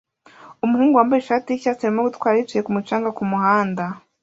[0.65, 3.85] Umuhungu wambaye ishati yicyayi arimo gutwara yicaye kumu canga kumuhanda